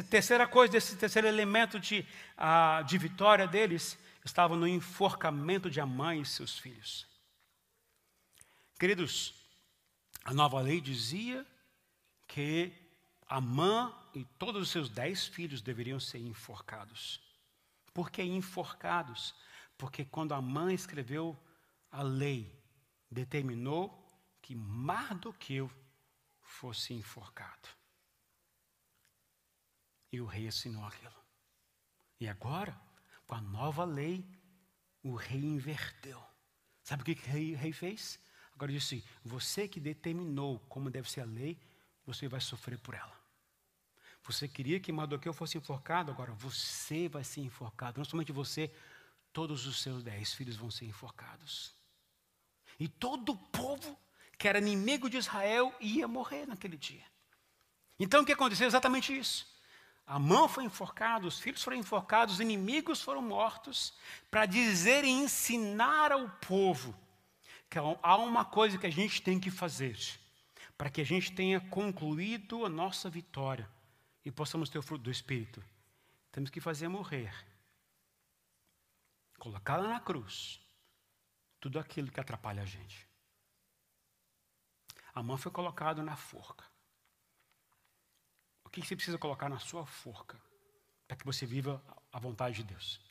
[0.10, 2.06] Terceira coisa, desse terceiro elemento de,
[2.38, 7.08] uh, de vitória deles, estava no enforcamento de Amã e seus filhos.
[8.80, 9.34] Queridos,
[10.24, 11.46] a nova lei dizia
[12.28, 12.72] que
[13.28, 17.20] Amã e todos os seus dez filhos deveriam ser enforcados.
[17.94, 19.34] Por que enforcados?
[19.78, 21.38] Porque quando Amã escreveu
[21.92, 22.56] a lei,
[23.10, 24.08] determinou
[24.42, 25.72] que Mardoqueu
[26.42, 27.81] fosse enforcado.
[30.12, 31.14] E o rei assinou aquilo.
[32.20, 32.80] E agora,
[33.26, 34.26] com a nova lei,
[35.02, 36.22] o rei inverteu.
[36.84, 38.20] Sabe o que o rei, rei fez?
[38.54, 41.58] Agora disse: Você que determinou como deve ser a lei,
[42.06, 43.20] você vai sofrer por ela.
[44.24, 47.98] Você queria que Mardoqueu fosse enforcado, agora você vai ser enforcado.
[47.98, 48.72] Não somente você,
[49.34, 51.74] todos os seus dez filhos vão ser enforcados.
[52.80, 53.98] E todo o povo
[54.38, 57.04] que era inimigo de Israel ia morrer naquele dia.
[58.00, 58.68] Então o que aconteceu?
[58.68, 59.51] Exatamente isso.
[60.12, 63.94] A mão foi enforcada, os filhos foram enforcados, os inimigos foram mortos,
[64.30, 66.94] para dizer e ensinar ao povo
[67.70, 69.98] que há uma coisa que a gente tem que fazer
[70.78, 73.70] para que a gente tenha concluído a nossa vitória
[74.26, 75.64] e possamos ter o fruto do Espírito.
[76.30, 77.34] Temos que fazer morrer,
[79.40, 80.60] colocar lá na cruz,
[81.60, 83.08] tudo aquilo que atrapalha a gente.
[85.14, 86.71] A mão foi colocada na forca.
[88.72, 90.42] Que você precisa colocar na sua forca
[91.08, 93.02] para que você viva a vontade de Deus?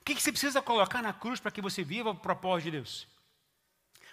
[0.00, 3.06] O que você precisa colocar na cruz para que você viva o propósito de Deus?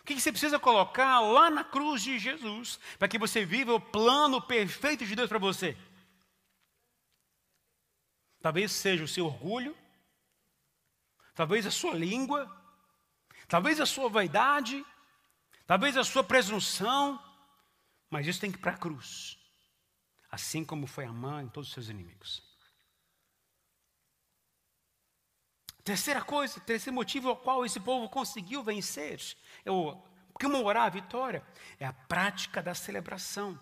[0.02, 3.82] O que você precisa colocar lá na cruz de Jesus para que você viva o
[3.82, 5.76] plano perfeito de Deus para você?
[8.40, 9.76] Talvez seja o seu orgulho,
[11.34, 12.46] talvez a sua língua,
[13.48, 14.86] talvez a sua vaidade,
[15.66, 17.20] talvez a sua presunção,
[18.12, 19.44] mas isso tem que ir para a cruz
[20.36, 22.44] assim como foi Amã em todos os seus inimigos.
[25.84, 29.22] Terceira coisa, terceiro motivo ao qual esse povo conseguiu vencer,
[29.64, 29.96] é o,
[30.34, 31.46] comemorar a vitória,
[31.80, 33.60] é a prática da celebração.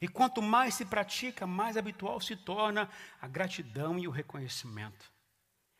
[0.00, 5.10] E quanto mais se pratica, mais habitual se torna a gratidão e o reconhecimento.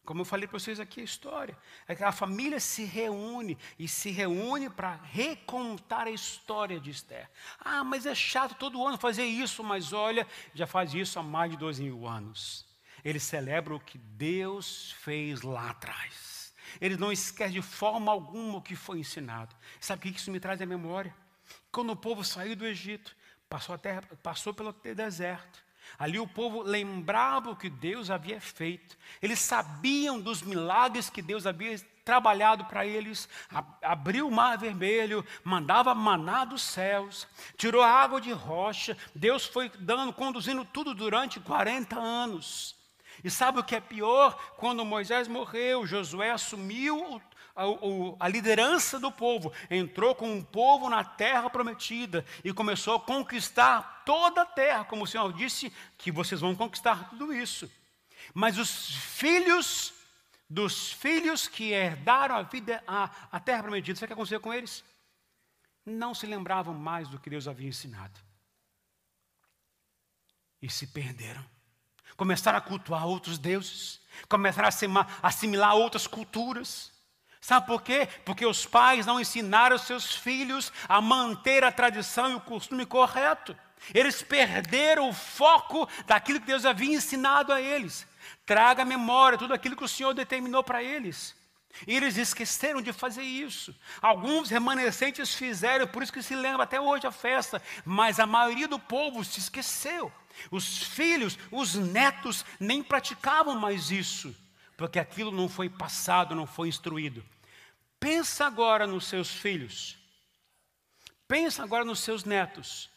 [0.06, 3.88] Como eu falei para vocês aqui a história, é que a família se reúne e
[3.88, 7.28] se reúne para recontar a história de Esther.
[7.58, 11.50] Ah, mas é chato todo ano fazer isso, mas olha, já faz isso há mais
[11.50, 12.64] de dois mil anos.
[13.04, 16.54] Eles celebram o que Deus fez lá atrás.
[16.80, 19.56] Eles não esquecem de forma alguma o que foi ensinado.
[19.80, 21.12] Sabe o que isso me traz à memória?
[21.72, 23.16] Quando o povo saiu do Egito,
[23.48, 25.65] passou, terra, passou pelo deserto,
[25.98, 31.46] Ali o povo lembrava o que Deus havia feito, eles sabiam dos milagres que Deus
[31.46, 33.28] havia trabalhado para eles,
[33.82, 39.68] abriu o mar vermelho, mandava maná dos céus, tirou a água de rocha, Deus foi
[39.80, 42.76] dando, conduzindo tudo durante 40 anos.
[43.24, 44.38] E sabe o que é pior?
[44.56, 47.20] Quando Moisés morreu, Josué assumiu
[47.56, 53.00] a, a, liderança do povo, entrou com o povo na terra prometida e começou a
[53.00, 57.70] conquistar toda a terra, como o Senhor disse que vocês vão conquistar tudo isso.
[58.34, 59.94] Mas os filhos
[60.48, 64.54] dos filhos que herdaram a vida, a, a terra prometida, sabe o que aconteceu com
[64.54, 64.84] eles?
[65.84, 68.18] Não se lembravam mais do que Deus havia ensinado.
[70.62, 71.44] E se perderam.
[72.16, 76.92] Começaram a cultuar outros deuses, começaram a assimilar outras culturas.
[77.46, 78.08] Sabe por quê?
[78.24, 83.56] Porque os pais não ensinaram seus filhos a manter a tradição e o costume correto.
[83.94, 88.04] Eles perderam o foco daquilo que Deus havia ensinado a eles.
[88.44, 91.36] Traga à memória tudo aquilo que o Senhor determinou para eles.
[91.86, 93.72] E eles esqueceram de fazer isso.
[94.02, 98.66] Alguns remanescentes fizeram, por isso que se lembra até hoje a festa, mas a maioria
[98.66, 100.10] do povo se esqueceu.
[100.50, 104.34] Os filhos, os netos nem praticavam mais isso,
[104.76, 107.24] porque aquilo não foi passado, não foi instruído.
[107.98, 109.96] Pensa agora nos seus filhos.
[111.26, 112.90] Pensa agora nos seus netos.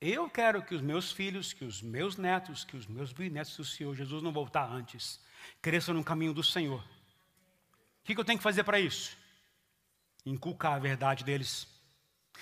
[0.00, 3.64] Eu quero que os meus filhos, que os meus netos, que os meus bisnetos do
[3.64, 5.18] Senhor Jesus não voltar antes,
[5.62, 6.80] cresçam no caminho do Senhor.
[8.02, 9.16] O que eu tenho que fazer para isso?
[10.24, 11.66] Inculcar a verdade deles.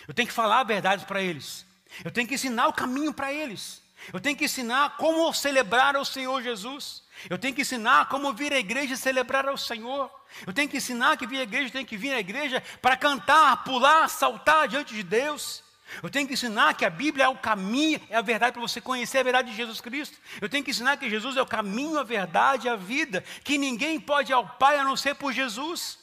[0.07, 1.65] Eu tenho que falar a verdade para eles.
[2.05, 3.83] Eu tenho que ensinar o caminho para eles.
[4.13, 7.04] Eu tenho que ensinar como celebrar ao Senhor Jesus.
[7.31, 10.11] Eu tenho que ensinar como vir à igreja e celebrar ao Senhor.
[10.47, 13.65] Eu tenho que ensinar que vir à igreja tem que vir à igreja para cantar,
[13.65, 15.63] pular, saltar diante de Deus.
[16.03, 18.81] Eu tenho que ensinar que a Bíblia é o caminho, é a verdade para você
[18.81, 20.19] conhecer a verdade de Jesus Cristo.
[20.41, 24.01] Eu tenho que ensinar que Jesus é o caminho, a verdade a vida, que ninguém
[24.01, 25.99] pode ir ao Pai a não ser por Jesus.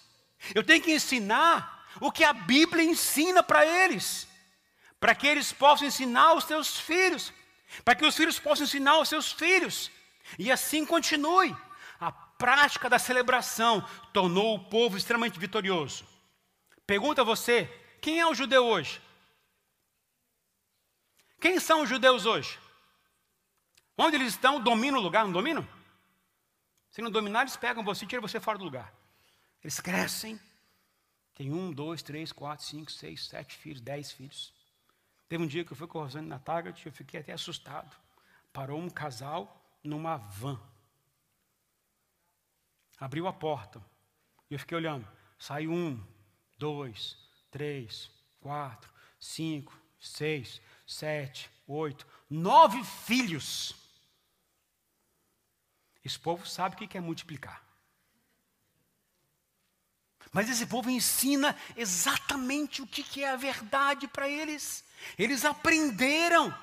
[0.55, 4.27] Eu tenho que ensinar o que a Bíblia ensina para eles,
[4.99, 7.33] para que eles possam ensinar aos seus filhos,
[7.83, 9.91] para que os filhos possam ensinar aos seus filhos,
[10.37, 11.55] e assim continue.
[11.99, 16.05] A prática da celebração tornou o povo extremamente vitorioso.
[16.85, 17.65] Pergunta a você:
[18.01, 19.01] quem é o judeu hoje?
[21.39, 22.59] Quem são os judeus hoje?
[23.97, 25.67] Onde eles estão, dominam o lugar, não dominam?
[26.91, 28.93] Se não dominar, eles pegam você e tiram você fora do lugar.
[29.63, 30.39] Eles crescem,
[31.35, 34.53] tem um, dois, três, quatro, cinco, seis, sete filhos, dez filhos.
[35.29, 37.95] Teve um dia que eu fui com Rosane na Target, eu fiquei até assustado.
[38.51, 40.59] Parou um casal numa van.
[42.99, 43.83] Abriu a porta.
[44.49, 45.07] E eu fiquei olhando.
[45.37, 46.01] Sai um,
[46.57, 47.17] dois,
[47.49, 53.75] três, quatro, cinco, seis, sete, oito, nove filhos.
[56.03, 57.63] Esse povo sabe o que é multiplicar.
[60.31, 64.83] Mas esse povo ensina exatamente o que é a verdade para eles.
[65.17, 66.55] Eles aprenderam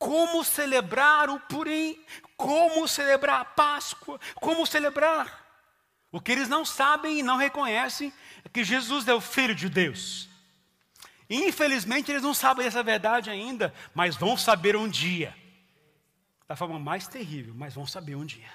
[0.00, 2.02] como celebrar o Purim,
[2.34, 5.46] como celebrar a Páscoa, como celebrar.
[6.10, 8.10] O que eles não sabem e não reconhecem
[8.42, 10.26] é que Jesus é o Filho de Deus.
[11.28, 15.36] Infelizmente, eles não sabem essa verdade ainda, mas vão saber um dia.
[16.48, 18.50] Da forma mais terrível, mas vão saber um dia.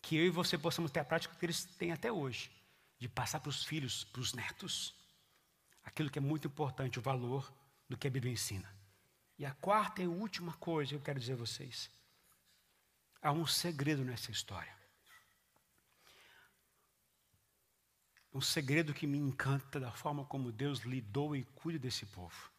[0.00, 2.52] Que eu e você possamos ter a prática que eles têm até hoje,
[3.00, 4.94] de passar para os filhos, para os netos,
[5.84, 7.52] aquilo que é muito importante, o valor
[7.88, 8.79] do que a Bíblia ensina.
[9.40, 11.90] E a quarta e última coisa que eu quero dizer a vocês:
[13.20, 14.78] há um segredo nessa história.
[18.32, 22.50] um segredo que me encanta da forma como Deus lidou e cuida desse povo.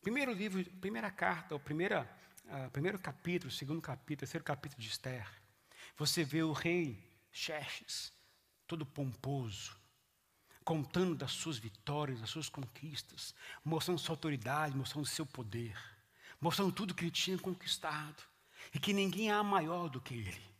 [0.00, 2.08] Primeiro livro, primeira carta, o primeira,
[2.46, 5.28] uh, primeiro capítulo, segundo capítulo, terceiro capítulo de Esther.
[5.96, 6.98] Você vê o rei
[7.30, 8.12] Xerxes,
[8.66, 9.77] todo pomposo,
[10.68, 15.74] contando das suas vitórias, das suas conquistas, mostrando sua autoridade, mostrando seu poder,
[16.38, 18.22] mostrando tudo que ele tinha conquistado
[18.74, 20.54] e que ninguém há maior do que ele.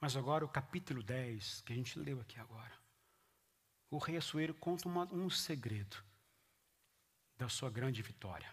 [0.00, 2.76] Mas agora o capítulo 10, que a gente leu aqui agora.
[3.88, 6.02] O rei Assuero conta uma, um segredo
[7.38, 8.52] da sua grande vitória,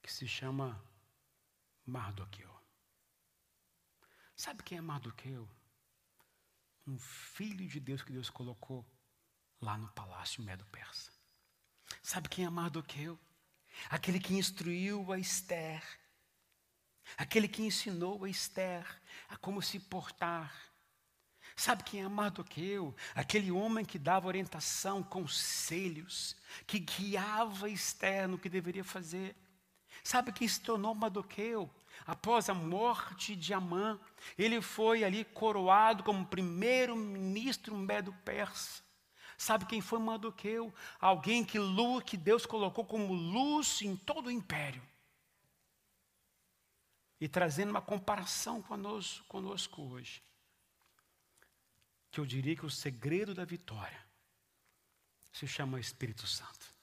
[0.00, 0.80] que se chama
[1.84, 2.54] Mardoqueu.
[4.36, 5.48] Sabe quem é Mardoqueu?
[6.86, 8.84] Um filho de Deus que Deus colocou
[9.60, 11.12] lá no palácio Medo-Persa.
[12.02, 13.18] Sabe quem é Mardoqueu?
[13.88, 15.82] Aquele que instruiu a Esther
[17.16, 18.84] aquele que ensinou a Esther
[19.28, 20.52] a como se portar.
[21.56, 22.94] Sabe quem é Mardoqueu?
[23.14, 29.36] Aquele homem que dava orientação, conselhos, que guiava Esther no que deveria fazer.
[30.02, 31.70] Sabe quem se tornou Mardoqueu?
[32.06, 33.98] Após a morte de Amã,
[34.36, 38.82] ele foi ali coroado como primeiro ministro medo-persa.
[39.36, 40.72] Sabe quem foi Mardoqueu?
[41.00, 41.58] Alguém que,
[42.06, 44.82] que Deus colocou como luz em todo o império
[47.20, 50.22] e trazendo uma comparação conosco, conosco hoje.
[52.10, 54.04] Que eu diria que o segredo da vitória
[55.32, 56.73] se chama Espírito Santo.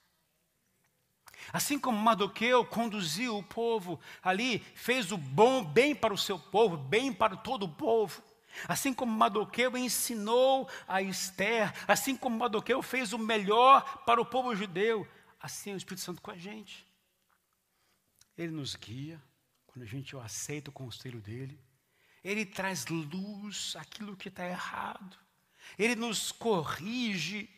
[1.50, 6.76] Assim como Mardoqueu conduziu o povo ali, fez o bom, bem para o seu povo,
[6.76, 8.22] bem para todo o povo.
[8.68, 14.54] Assim como Mardoqueu ensinou a Esther, assim como Mardoqueu fez o melhor para o povo
[14.54, 15.08] judeu,
[15.40, 16.86] assim é o Espírito Santo com a gente.
[18.36, 19.20] Ele nos guia,
[19.66, 21.58] quando a gente aceita o conselho dele,
[22.22, 25.16] ele traz luz aquilo que está errado,
[25.78, 27.48] ele nos corrige,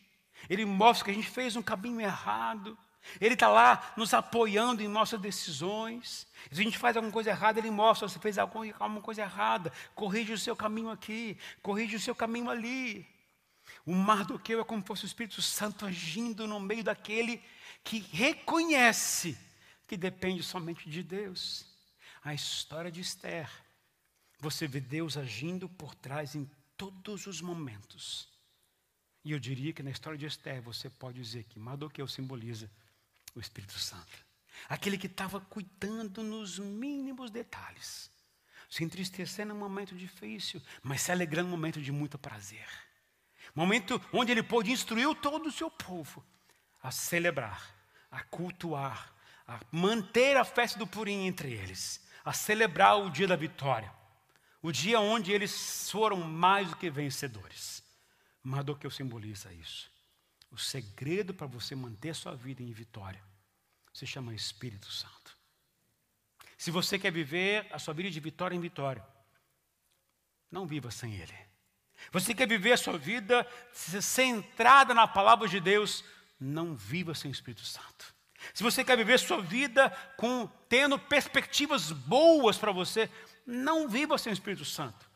[0.48, 2.78] ele mostra que a gente fez um caminho errado,
[3.20, 6.26] Ele está lá nos apoiando em nossas decisões.
[6.50, 10.32] Se a gente faz alguma coisa errada, Ele mostra: você fez alguma coisa errada, corrige
[10.32, 13.06] o seu caminho aqui, corrige o seu caminho ali.
[13.86, 17.42] O Mardoqueu é como se fosse o Espírito Santo agindo no meio daquele
[17.82, 19.38] que reconhece
[19.86, 21.66] que depende somente de Deus.
[22.22, 23.50] A história de Esther,
[24.40, 28.28] você vê Deus agindo por trás em todos os momentos.
[29.22, 32.70] E eu diria que na história de Esther você pode dizer que Mardoqueu simboliza
[33.34, 34.24] o Espírito Santo.
[34.68, 38.10] Aquele que estava cuidando nos mínimos detalhes.
[38.70, 42.66] Se entristecendo num momento difícil, mas se alegrando num momento de muito prazer.
[43.54, 46.24] Momento onde ele pôde instruir todo o seu povo
[46.82, 47.74] a celebrar,
[48.10, 49.14] a cultuar,
[49.46, 53.92] a manter a festa do Purim entre eles, a celebrar o dia da vitória.
[54.62, 57.82] O dia onde eles foram mais do que vencedores.
[58.42, 59.93] Mardoqueu simboliza isso.
[60.54, 63.20] O segredo para você manter sua vida em vitória
[63.92, 65.36] se chama Espírito Santo.
[66.56, 69.04] Se você quer viver a sua vida de vitória em vitória,
[70.48, 71.34] não viva sem Ele.
[72.12, 76.04] Você quer viver a sua vida centrada na palavra de Deus,
[76.38, 78.14] não viva sem o Espírito Santo.
[78.52, 83.10] Se você quer viver sua vida com tendo perspectivas boas para você,
[83.44, 85.10] não viva sem o Espírito Santo.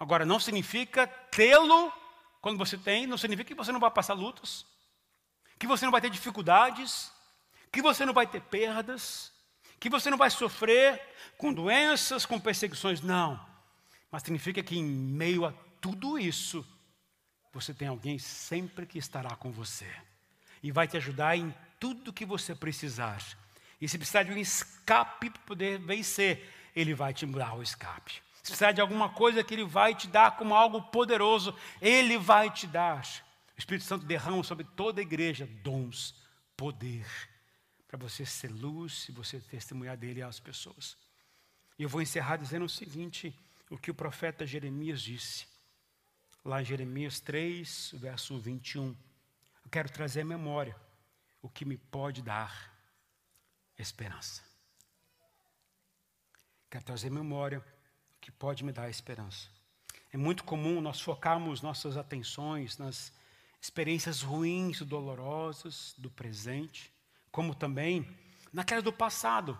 [0.00, 1.92] Agora, não significa tê-lo
[2.40, 4.66] quando você tem, não significa que você não vai passar lutas,
[5.60, 7.12] que você não vai ter dificuldades,
[7.70, 9.30] que você não vai ter perdas,
[9.78, 11.00] que você não vai sofrer
[11.36, 13.38] com doenças, com perseguições, não.
[14.10, 16.66] Mas significa que em meio a tudo isso,
[17.52, 19.86] você tem alguém sempre que estará com você
[20.62, 23.22] e vai te ajudar em tudo que você precisar.
[23.78, 28.22] E se precisar de um escape para poder vencer, ele vai te dar o escape.
[28.42, 32.48] Se precisar de alguma coisa que Ele vai te dar como algo poderoso, Ele vai
[32.50, 33.06] te dar.
[33.60, 36.14] O Espírito Santo derrama sobre toda a igreja dons,
[36.56, 37.06] poder,
[37.86, 40.96] para você ser luz e você testemunhar dele às pessoas.
[41.78, 43.38] E eu vou encerrar dizendo o seguinte:
[43.68, 45.46] o que o profeta Jeremias disse,
[46.42, 48.96] lá em Jeremias 3, verso 21.
[49.62, 50.74] Eu quero trazer à memória
[51.42, 52.74] o que me pode dar
[53.76, 54.42] esperança.
[56.70, 57.62] Quero trazer à memória
[58.22, 59.50] que pode me dar esperança.
[60.10, 63.19] É muito comum nós focarmos nossas atenções nas
[63.60, 66.92] experiências ruins dolorosas do presente,
[67.30, 68.08] como também
[68.52, 69.58] naquelas do passado,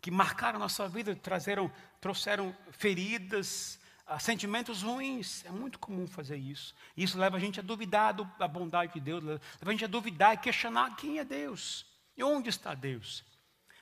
[0.00, 1.70] que marcaram nossa vida, trazeram,
[2.00, 5.44] trouxeram feridas, ah, sentimentos ruins.
[5.44, 6.74] É muito comum fazer isso.
[6.96, 10.34] Isso leva a gente a duvidar da bondade de Deus, leva a gente a duvidar
[10.34, 11.86] e questionar quem é Deus
[12.16, 13.24] e onde está Deus.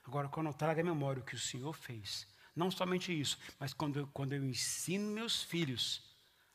[0.05, 3.73] Agora, quando eu trago à memória o que o Senhor fez, não somente isso, mas
[3.73, 6.03] quando eu, quando eu ensino meus filhos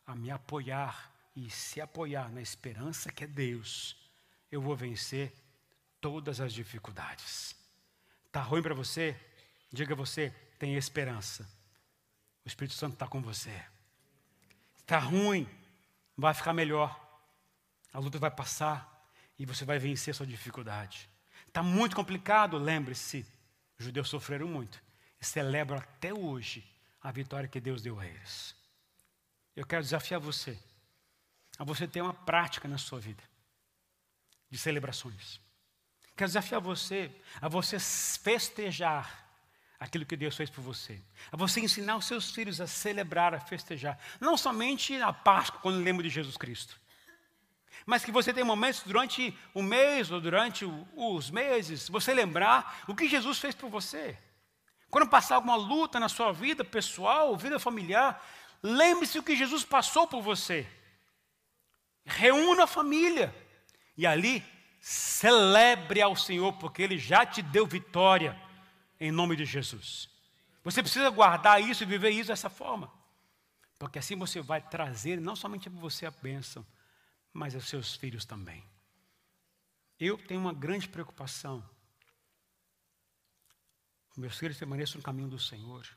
[0.05, 3.95] a me apoiar e se apoiar na esperança que é Deus,
[4.51, 5.31] eu vou vencer
[6.01, 7.55] todas as dificuldades.
[8.25, 9.15] Está ruim para você?
[9.71, 11.47] Diga você, tem esperança.
[12.43, 13.53] O Espírito Santo está com você.
[14.79, 15.47] Está ruim,
[16.17, 16.99] vai ficar melhor.
[17.93, 19.07] A luta vai passar
[19.37, 21.07] e você vai vencer sua dificuldade.
[21.45, 23.23] Está muito complicado, lembre-se,
[23.77, 24.81] os judeus sofreram muito
[25.21, 26.67] e celebram até hoje
[26.99, 28.55] a vitória que Deus deu a eles.
[29.55, 30.57] Eu quero desafiar você
[31.57, 33.23] a você ter uma prática na sua vida
[34.49, 35.39] de celebrações.
[36.15, 39.27] Quero desafiar você a você festejar
[39.79, 40.99] aquilo que Deus fez por você.
[41.31, 43.99] A você ensinar os seus filhos a celebrar, a festejar.
[44.19, 46.79] Não somente na Páscoa, quando lembra de Jesus Cristo.
[47.85, 52.95] Mas que você tenha momentos durante o mês ou durante os meses, você lembrar o
[52.95, 54.17] que Jesus fez por você.
[54.89, 58.25] Quando passar alguma luta na sua vida pessoal, vida familiar,
[58.63, 60.67] lembre-se o que Jesus passou por você.
[62.07, 63.35] Reúna a família
[63.95, 64.43] e ali
[64.79, 68.39] celebre ao Senhor, porque Ele já te deu vitória
[68.99, 70.09] em nome de Jesus.
[70.63, 72.91] Você precisa guardar isso e viver isso dessa forma,
[73.77, 76.65] porque assim você vai trazer não somente para você a bênção,
[77.31, 78.63] mas aos seus filhos também.
[79.99, 81.63] Eu tenho uma grande preocupação
[84.17, 85.87] meus filhos permaneçam no caminho do Senhor.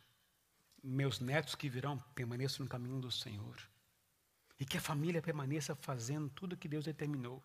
[0.85, 3.57] Meus netos que virão permaneçam no caminho do Senhor.
[4.61, 7.43] E que a família permaneça fazendo tudo que Deus determinou.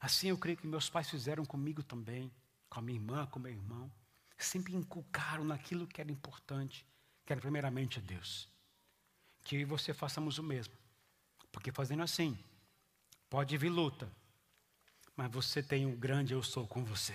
[0.00, 2.32] Assim eu creio que meus pais fizeram comigo também,
[2.68, 3.92] com a minha irmã, com meu irmão.
[4.38, 6.84] Sempre inculcaram naquilo que era importante,
[7.24, 8.48] que era primeiramente a Deus.
[9.44, 10.74] Que eu e você façamos o mesmo.
[11.52, 12.36] Porque fazendo assim,
[13.30, 14.10] pode vir luta,
[15.14, 17.14] mas você tem um grande eu sou com você.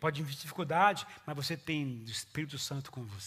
[0.00, 3.16] Pode vir dificuldade, mas você tem o Espírito Santo com você.